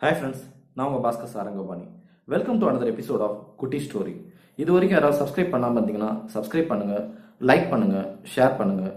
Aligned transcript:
Hi 0.00 0.16
friends 0.16 0.42
நான் 0.76 0.86
உங்கள் 0.86 1.02
Bhaskar 1.04 1.30
Sarangapani. 1.34 1.84
Welcome 2.32 2.58
to 2.60 2.66
another 2.70 2.90
episode 2.92 3.22
of 3.26 3.38
Kutti 3.60 3.78
story 3.84 4.12
இது 4.62 4.70
வரைக்கும் 4.74 4.96
யாராவது 4.96 5.18
சப்ஸ்கிரைப் 5.20 5.54
பண்ணாமல் 5.54 5.78
இருந்தீங்கன்னா 5.78 6.10
சப்ஸ்கிரைப் 6.34 6.70
பண்ணுங்கள் 6.72 7.04
லைக் 7.50 7.66
பண்ணுங்கள் 7.72 8.08
ஷேர் 8.34 8.58
பண்ணுங்கள் 8.58 8.94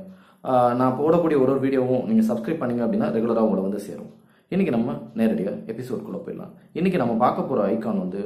நான் 0.80 0.98
போடக்கூடிய 1.00 1.38
ஒரு 1.44 1.52
ஒரு 1.54 1.64
வீடியோவும் 1.66 2.04
நீங்கள் 2.10 2.28
சப்ஸ்கிரைப் 2.32 2.62
பண்ணீங்க 2.64 2.86
அப்படின்னா 2.86 3.10
ரெகுலராக 3.16 3.48
உங்களை 3.48 3.64
வந்து 3.68 3.82
சேரும். 3.88 4.12
இன்னைக்கு 4.52 4.76
நம்ம 4.76 4.98
நேரடியாக 5.20 5.58
எபிசோட்குள்ளே 5.72 6.20
போயிடலாம். 6.26 6.54
இன்றைக்கி 6.78 7.00
நம்ம 7.02 7.16
பார்க்க 7.24 7.50
போகிற 7.50 7.66
ஐக்கான் 7.72 8.04
வந்து 8.04 8.22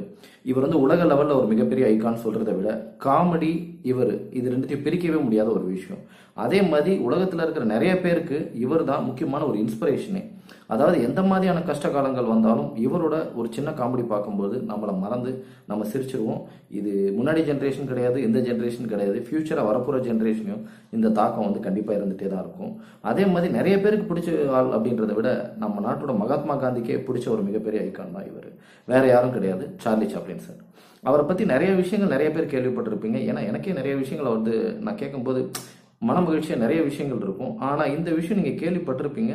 இவர் 0.50 0.64
வந்து 0.66 0.82
உலக 0.84 1.00
லெவலில் 1.10 1.38
ஒரு 1.40 1.48
மிகப்பெரிய 1.50 1.86
ஐக்கான் 1.94 2.22
சொல்கிறத 2.22 2.52
விட 2.58 2.70
காமெடி 3.04 3.52
இவர் 3.92 4.14
இது 4.38 4.46
ரெண்டுத்தையும் 4.52 4.84
பிரிக்கவே 4.86 5.18
முடியாத 5.26 5.48
ஒரு 5.56 5.66
விஷயம். 5.74 6.00
அதே 6.44 6.60
மாதிரி 6.70 6.94
உலகத்தில் 7.08 7.44
இருக்கிற 7.44 7.66
நிறைய 7.74 7.92
பேருக்கு 8.04 8.38
இவர் 8.64 8.88
தான் 8.92 9.06
முக்கியமான 9.08 9.44
ஒரு 9.50 9.58
இன்ஸ்பிரேஷனே 9.64 10.24
அதாவது 10.72 10.98
எந்த 11.06 11.20
மாதிரியான 11.30 11.62
கஷ்ட 11.68 11.86
காலங்கள் 11.94 12.30
வந்தாலும் 12.32 12.68
இவரோட 12.84 13.16
ஒரு 13.38 13.48
சின்ன 13.56 13.70
காமெடி 13.80 14.04
பார்க்கும்போது 14.12 14.56
நம்மளை 14.70 14.94
மறந்து 15.02 15.32
நம்ம 15.70 15.86
சிரிச்சிருவோம். 15.92 16.40
இது 16.78 16.92
முன்னாடி 17.18 17.40
ஜென்ரேஷன் 17.48 17.90
கிடையாது 17.90 18.18
இந்த 18.26 18.38
ஜென்ரேஷன் 18.48 18.90
கிடையாது. 18.92 19.18
ஃபியூச்சராக 19.26 19.68
வரப்போகிற 19.70 20.00
ஜென்ரேஷனையும் 20.08 20.64
இந்த 20.96 21.12
தாக்கம் 21.20 21.46
வந்து 21.48 21.64
கண்டிப்பாக 21.66 21.98
இருந்துகிட்டே 21.98 22.30
தான் 22.34 22.44
இருக்கும். 22.46 22.72
அதே 23.12 23.26
மாதிரி 23.34 23.50
நிறைய 23.58 23.76
பேருக்கு 23.84 24.10
பிடிச்ச 24.12 24.30
ஆள் 24.58 24.74
அப்படின்றத 24.76 25.14
விட 25.20 25.30
நம்ம 25.64 25.82
நாட்டோட 25.88 26.14
மகாத்மா 26.22 26.56
காந்திக்கே 26.64 26.98
பிடிச்ச 27.08 27.28
ஒரு 27.36 27.44
மிகப்பெரிய 27.48 27.84
ஐக்கான் 27.86 28.16
தான் 28.18 28.28
இவர். 28.32 28.50
வேற 28.92 29.04
யாரும் 29.14 29.36
கிடையாது. 29.38 29.66
Charlie 29.84 30.08
Chaplin 30.14 30.46
sir. 30.48 30.60
அவரை 31.08 31.24
பற்றி 31.28 31.44
நிறைய 31.54 31.70
விஷயங்கள் 31.80 32.14
நிறைய 32.16 32.28
பேர் 32.34 32.52
கேள்விப்பட்டிருப்பீங்க. 32.52 33.18
ஏன்னா 33.30 33.40
எனக்கே 33.50 33.78
நிறைய 33.78 33.94
விஷயங்களை 34.02 34.30
வந்து 34.36 34.54
நான் 34.84 35.00
கேட்கும்போது 35.00 35.40
மன 36.08 36.16
மகிழ்ச்சியாக 36.26 36.62
நிறைய 36.64 36.80
விஷயங்கள் 36.90 37.24
இருக்கும். 37.26 37.52
ஆனால் 37.68 37.92
இந்த 37.96 38.10
விஷயம் 38.18 38.40
நீங்கள் 38.40 38.60
கேள்விப்பட்டிருப்பீங்க. 38.62 39.34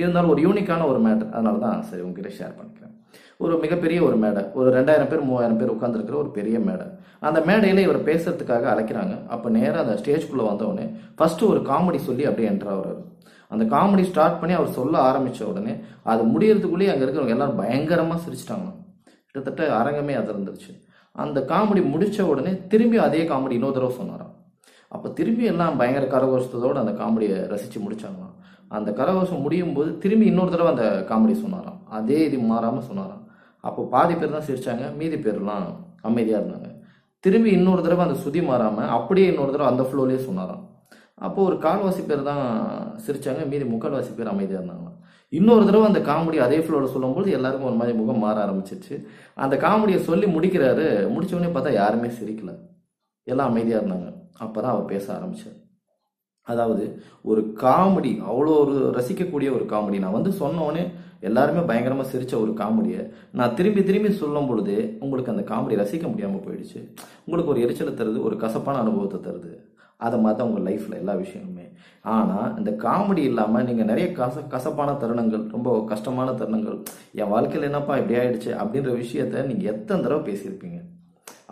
இருந்தாலும் 0.00 0.32
ஒரு 0.34 0.42
யூனிக்கான 0.46 0.86
ஒரு 0.92 1.00
மேட்டர் 1.06 1.32
அதனால 1.36 1.58
தான் 1.66 1.84
சரி 1.90 2.02
உங்ககிட்ட 2.06 2.32
ஷேர் 2.38 2.56
பண்ணிக்கிறேன். 2.58 2.94
ஒரு 3.44 3.54
மிகப்பெரிய 3.62 3.98
ஒரு 4.08 4.16
மேடை 4.22 4.42
ஒரு 4.58 4.68
ரெண்டாயிரம் 4.78 5.10
பேர் 5.12 5.28
மூவாயிரம் 5.28 5.60
பேர் 5.60 5.74
உட்காந்துருக்கிற 5.74 6.16
ஒரு 6.22 6.30
பெரிய 6.38 6.56
மேடை 6.66 6.86
அந்த 7.28 7.38
மேடையில் 7.48 7.84
இவர் 7.86 7.98
பேசுறதுக்காக 8.08 8.66
அழைக்கிறாங்க. 8.72 9.14
அப்போ 9.34 9.48
நேராக 9.56 9.82
அந்த 9.84 9.94
ஸ்டேஜ்குள்ளே 10.00 10.44
வந்தவுடனே 10.50 10.84
ஃபர்ஸ்ட் 11.18 11.44
ஒரு 11.52 11.60
காமெடி 11.70 12.00
சொல்லி 12.08 12.24
அப்படியே 12.30 12.50
என்ட்ரு 12.50 12.70
ஆகிறார் 12.74 13.00
அந்த 13.52 13.64
காமெடி 13.74 14.04
ஸ்டார்ட் 14.10 14.38
பண்ணி 14.40 14.54
அவர் 14.58 14.76
சொல்ல 14.78 14.94
ஆரம்பித்த 15.08 15.48
உடனே 15.52 15.72
அது 16.12 16.22
முடியறதுக்குள்ளேயே 16.34 16.90
அங்கே 16.92 17.04
இருக்கிறவங்க 17.06 17.36
எல்லாரும் 17.36 17.60
பயங்கரமாக 17.62 18.18
சிரிச்சிட்டாங்க. 18.24 18.68
கிட்டத்தட்ட 19.28 19.62
அரங்கமே 19.80 20.14
அது 20.20 20.30
இருந்துருச்சு 20.34 20.72
அந்த 21.22 21.38
காமெடி 21.52 21.82
முடிச்ச 21.94 22.20
உடனே 22.32 22.52
திரும்பி 22.72 22.98
அதே 23.06 23.22
காமெடி 23.32 23.56
இன்னொரு 23.58 23.76
தடவை 23.78 23.94
சொன்னாராம். 24.00 24.29
அப்போ 24.94 25.08
திரும்பி 25.18 25.44
எல்லாம் 25.52 25.78
பயங்கர 25.80 26.06
கரகோஷத்தோடு 26.14 26.82
அந்த 26.82 26.94
காமெடியை 27.00 27.36
ரசித்து 27.52 27.80
முடித்தாங்களாம் 27.86 28.36
அந்த 28.76 28.90
கரகோஷம் 28.98 29.44
முடியும் 29.44 29.74
போது 29.76 29.90
திரும்பி 30.02 30.26
இன்னொரு 30.30 30.50
தடவை 30.54 30.70
அந்த 30.74 30.86
காமெடி 31.10 31.34
சொன்னாராம். 31.44 31.78
அதே 31.98 32.18
இது 32.26 32.38
மாறாமல் 32.50 32.86
சொன்னாராம். 32.88 33.22
அப்போ 33.64 33.80
பாதி 33.94 34.14
பேர் 34.14 34.34
தான் 34.34 34.46
சிரிச்சாங்க 34.48 34.84
மீதி 34.98 35.16
பேர்லாம் 35.24 35.64
அமைதியாக 36.08 36.40
இருந்தாங்க. 36.40 36.68
திரும்பி 37.24 37.50
இன்னொரு 37.56 37.80
தடவை 37.86 38.02
அந்த 38.06 38.16
சுதி 38.24 38.42
மாறாமல் 38.50 38.92
அப்படியே 38.96 39.26
இன்னொரு 39.32 39.52
தடவை 39.54 39.70
அந்த 39.72 39.84
ஃப்ளோலேயே 39.88 40.20
சொன்னாராம். 40.28 40.62
அப்போது 41.26 41.46
ஒரு 41.48 41.56
கால்வாசி 41.64 42.02
பேர் 42.10 42.22
தான் 42.30 42.44
சிரிச்சாங்க 43.06 43.42
மீதி 43.50 43.64
முக்கால்வாசி 43.72 44.12
பேர் 44.18 44.32
அமைதியாக 44.34 44.60
இருந்தாங்களாம். 44.60 44.96
இன்னொரு 45.32 45.64
தடவை 45.68 45.84
அந்த 45.90 46.00
காமெடி 46.10 46.38
அதே 46.46 46.60
ஃப்ளோவில் 46.62 46.94
சொல்லும்போது 46.94 47.28
எல்லாருக்கும் 47.38 47.68
ஒரு 47.70 47.78
மாதிரி 47.80 47.96
முகம் 47.98 48.22
மாற 48.24 48.36
ஆரம்பிச்சிருச்சு. 48.46 48.96
அந்த 49.44 49.56
காமெடியை 49.66 50.00
சொல்லி 50.08 50.28
முடிக்கிறாரு. 50.36 50.86
முடிச்ச 51.16 51.52
பார்த்தா 51.56 51.72
யாருமே 51.82 52.08
சிரிக்கல. 52.20 52.54
எல்லாம் 53.26 53.50
அமைதியாக 53.52 53.82
இருந்தாங்க. 53.82 54.08
அப்போ 54.38 54.58
தான் 54.60 54.74
அவர் 54.74 54.90
பேச 54.92 55.06
ஆரம்பிச்சார் 55.16 55.58
அதாவது 56.46 56.84
ஒரு 57.30 57.40
காமெடி 57.62 58.12
அவ்வளோ 58.30 58.52
ஒரு 58.62 58.76
ரசிக்கக்கூடிய 58.96 59.48
ஒரு 59.56 59.64
காமெடி. 59.72 59.98
நான் 60.04 60.16
வந்து 60.18 60.30
சொன்னோடனே 60.42 60.84
எல்லாருமே 61.28 61.62
பயங்கரமாக 61.70 62.10
சிரித்த 62.12 62.34
ஒரு 62.44 62.52
காமெடியை 62.60 63.02
நான் 63.38 63.56
திரும்பி 63.58 63.82
திரும்பி 63.88 64.10
சொல்லும் 64.20 64.48
பொழுது 64.50 64.76
உங்களுக்கு 65.04 65.32
அந்த 65.32 65.44
காமெடி 65.50 65.80
ரசிக்க 65.82 66.04
முடியாமல் 66.12 66.44
போயிடுச்சு. 66.46 66.80
உங்களுக்கு 67.24 67.52
ஒரு 67.54 67.64
எரிச்சலை 67.64 67.92
தருது 67.94 68.20
ஒரு 68.28 68.36
கசப்பான 68.44 68.80
அனுபவத்தை 68.84 69.20
தருது. 69.26 69.52
அதை 70.00 70.18
மாதிரி 70.20 70.38
தான் 70.38 70.48
உங்கள் 70.50 70.66
லைஃப்பில் 70.68 71.00
எல்லா 71.00 71.14
விஷயமுமே. 71.24 71.66
ஆனால் 72.04 72.54
இந்த 72.60 72.70
காமெடி 72.84 73.22
இல்லாமல் 73.30 73.66
நீங்கள் 73.68 73.90
நிறைய 73.90 74.06
கச 74.20 74.46
கசப்பான 74.54 74.94
தருணங்கள் 75.02 75.44
ரொம்ப 75.56 75.70
கஷ்டமான 75.90 76.32
தருணங்கள் 76.40 76.78
என் 77.20 77.32
வாழ்க்கையில் 77.34 77.68
என்னப்பா 77.70 77.98
இப்படி 78.00 78.18
ஆயிடுச்சு 78.20 78.52
அப்படின்ற 78.62 78.92
விஷயத்த 79.02 79.44
நீங்கள் 79.50 79.70
எத்தனை 79.74 80.00
தடவை 80.06 80.22
பேசியிருப்பீங்க? 80.30 80.80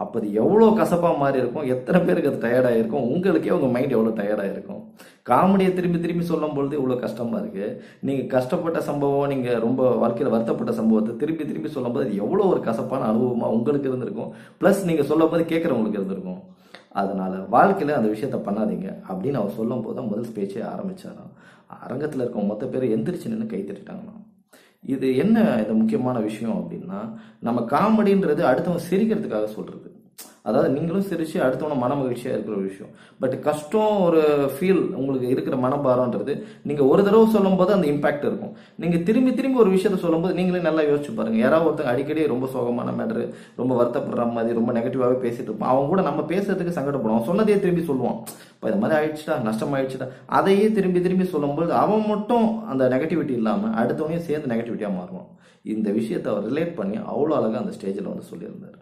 அப்போ 0.02 0.16
அது 0.20 0.28
எவ்வளோ 0.42 0.66
கசப்பாக 0.80 1.20
மாறி 1.20 1.38
இருக்கும்? 1.42 1.68
எத்தனை 1.74 1.98
பேருக்கு 2.06 2.30
அது 2.30 2.44
டயர்டாக 2.44 2.78
இருக்கும் 2.80 3.06
உங்களுக்கே 3.14 3.54
உங்கள் 3.56 3.72
மைண்ட் 3.76 3.94
எவ்வளோ 3.96 4.12
டயர்டாக 4.20 4.52
இருக்கும் 4.54 4.82
காமெடியை 5.30 5.70
திரும்பி 5.78 5.98
திரும்பி 6.04 6.24
சொல்லும் 6.30 6.54
பொழுது 6.56 6.74
இவ்வளோ 6.80 6.98
கஷ்டமாக 7.04 7.40
இருக்குது 7.42 7.68
நீங்கள் 8.08 8.30
கஷ்டப்பட்ட 8.34 8.78
சம்பவம் 8.88 9.30
நீங்கள் 9.32 9.62
ரொம்ப 9.66 9.82
வாழ்க்கையில் 10.02 10.34
வருத்தப்பட்ட 10.34 10.74
சம்பவத்தை 10.80 11.14
திருப்பி 11.22 11.44
திரும்பி 11.50 11.72
சொல்லும்போது 11.76 12.06
அது 12.06 12.22
எவ்வளோ 12.24 12.46
ஒரு 12.52 12.62
கசப்பான 12.68 13.08
அனுபவமாக 13.10 13.56
உங்களுக்கு 13.56 13.90
இருந்திருக்கும். 13.90 14.30
ப்ளஸ் 14.60 14.86
நீங்கள் 14.90 15.10
சொல்லும் 15.10 15.32
போது 15.32 15.44
கேட்குறவங்களுக்கு 15.52 16.00
இருந்திருக்கும். 16.00 16.40
அதனால் 17.00 17.36
வாழ்க்கையில் 17.56 17.98
அந்த 17.98 18.08
விஷயத்த 18.14 18.38
பண்ணாதீங்க. 18.46 18.88
அப்படின்னு 19.10 19.40
அவர் 19.42 19.58
சொல்லும் 19.58 19.84
போது 19.84 19.96
தான் 19.98 20.10
முதல் 20.12 20.36
பேச்சே 20.38 20.62
ஆரம்பித்தாராம் 20.72 21.34
அரங்கத்தில் 21.84 22.22
இருக்க 22.22 22.48
மொத்த 22.50 22.66
பேர் 22.72 22.92
எந்திரிச்சு 22.94 23.30
நின்று 23.32 23.52
கை 23.52 23.60
தட்டிட்டாங்களாம். 23.60 24.22
இது 24.94 25.06
என்ன 25.22 25.36
இந்த 25.62 25.72
முக்கியமான 25.78 26.16
விஷயம் 26.26 26.58
அப்படின்னா 26.60 26.98
நம்ம 27.46 27.60
காமெடின்றது 27.72 28.42
அடுத்தவங்க 28.50 28.82
சிரிக்கிறதுக்காக 28.90 29.48
சொல்கிறது 29.54 29.87
அதாவது 30.48 30.68
நீங்களும் 30.76 31.06
சிரிச்சு 31.10 31.36
அடுத்தவன 31.46 31.76
மன 31.82 31.94
மகிழ்ச்சியா 32.00 32.32
இருக்கிற 32.34 32.54
ஒரு 32.58 32.66
விஷயம். 32.70 32.92
பட் 33.22 33.34
கஷ்டம் 33.46 33.96
ஒரு 34.06 34.20
ஃபீல் 34.54 34.82
உங்களுக்கு 35.00 35.28
இருக்கிற 35.34 35.56
மனபாரம்ன்றது 35.64 36.34
நீங்க 36.68 36.82
ஒரு 36.92 37.02
தடவை 37.06 37.26
சொல்லும் 37.36 37.58
போது 37.60 37.72
அந்த 37.76 37.86
இம்பாக்ட் 37.92 38.26
இருக்கும். 38.28 38.52
நீங்க 38.82 38.98
திரும்பி 39.08 39.32
திரும்பி 39.38 39.62
ஒரு 39.64 39.72
விஷயத்த 39.76 39.98
சொல்லும்போது 40.04 40.36
நீங்களே 40.38 40.62
நல்லா 40.68 40.84
யோசிச்சு 40.90 41.14
பாருங்க. 41.18 41.38
யாராவது 41.44 41.68
ஒருத்தங்க 41.70 41.92
அடிக்கடி 41.94 42.24
ரொம்ப 42.34 42.48
சோகமான 42.54 42.94
மேட்ரு 43.00 43.24
ரொம்ப 43.60 43.72
வருத்தப்படுற 43.80 44.26
மாதிரி 44.36 44.58
ரொம்ப 44.60 44.72
நெகட்டிவாகவே 44.78 45.18
பேசிட்டு 45.26 45.48
இருப்போம் 45.50 45.70
அவங்க 45.72 45.88
கூட 45.92 46.02
நம்ம 46.08 46.24
பேசுறதுக்கு 46.32 46.76
சங்கடப்படுவோம் 46.78 47.26
சொன்னதே 47.30 47.58
திரும்பி 47.64 47.84
சொல்லுவான். 47.90 48.18
இப்போ 48.54 48.68
இந்த 48.70 48.80
மாதிரி 48.82 48.98
ஆயிடுச்சுடா 49.00 49.34
நஷ்டம் 49.48 49.74
ஆயிடுச்சுடா 49.78 50.08
அதையே 50.38 50.68
திரும்பி 50.78 51.02
திரும்பி 51.06 51.26
சொல்லும்போது 51.34 51.72
அவன் 51.84 52.08
மட்டும் 52.12 52.48
அந்த 52.72 52.84
நெகட்டிவிட்டி 52.94 53.34
இல்லாமல் 53.40 53.76
அடுத்தவனையும் 53.82 54.26
சேர்ந்து 54.28 54.52
நெகட்டிவிட்டியாக 54.54 54.98
மாறுவான். 54.98 55.30
இந்த 55.74 55.88
விஷயத்தை 56.00 56.28
அவர் 56.32 56.46
ரிலேட் 56.50 56.76
பண்ணி 56.80 56.98
அவ்வளோ 57.12 57.34
அழகாக 57.38 57.62
அந்த 57.64 57.74
ஸ்டேஜில் 57.78 58.12
வந்து 58.12 58.30
சொல்லியிருந்தார். 58.32 58.76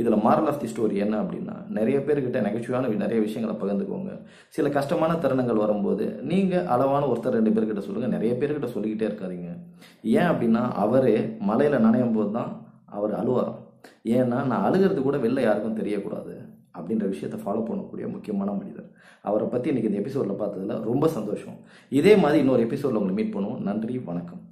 இதில் 0.00 0.22
மாரல் 0.26 0.48
ஆஃப் 0.50 0.60
தி 0.62 0.68
ஸ்டோரி 0.72 0.96
என்ன 1.04 1.14
அப்படின்னா 1.22 1.56
நிறைய 1.78 1.98
பேர்கிட்ட 2.06 2.38
நெகட்டிவான 2.46 2.90
நிறைய 3.04 3.18
விஷயங்களை 3.26 3.54
பகிர்ந்துக்கோங்க. 3.62 4.12
சில 4.56 4.68
கஷ்டமான 4.76 5.16
தருணங்கள் 5.24 5.62
வரும்போது 5.64 6.06
நீங்கள் 6.30 6.68
அளவான 6.74 7.02
ஒருத்தர் 7.12 7.38
ரெண்டு 7.38 7.54
பேர்கிட்ட 7.56 7.84
சொல்லுங்கள் 7.88 8.14
நிறைய 8.16 8.34
பேர்கிட்ட 8.40 8.70
சொல்லிக்கிட்டே 8.74 9.08
இருக்காதீங்க. 9.10 9.50
ஏன் 10.18 10.30
அப்படின்னா 10.32 10.62
அவரே 10.84 11.16
மலையில் 11.50 11.84
நனையும் 11.86 12.16
போது 12.18 12.32
தான் 12.38 12.52
அவர் 12.96 13.18
அழுவாராம். 13.20 13.60
ஏன்னா 14.18 14.38
நான் 14.50 14.66
அழுகிறது 14.68 15.02
கூட 15.02 15.18
வெளில 15.26 15.42
யாருக்கும் 15.48 15.78
தெரியக்கூடாது 15.80 16.34
அப்படின்ற 16.78 17.06
விஷயத்தை 17.14 17.38
ஃபாலோ 17.42 17.62
பண்ணக்கூடிய 17.68 18.06
முக்கியமான 18.12 18.50
மனிதர். 18.60 18.88
அவரை 19.28 19.46
பற்றி 19.48 19.70
இன்றைக்கி 19.70 19.90
இந்த 19.90 20.02
எபிசோடில் 20.04 20.40
பார்த்ததுல 20.42 20.78
ரொம்ப 20.90 21.08
சந்தோஷம். 21.18 21.58
இதே 22.00 22.14
மாதிரி 22.22 22.40
இன்னொரு 22.44 22.64
எபிசோடில் 22.68 23.00
உங்களை 23.00 23.16
மீட் 23.18 23.34
பண்ணுவோம். 23.36 23.60
நன்றி 23.68 23.96
வணக்கம். 24.10 24.42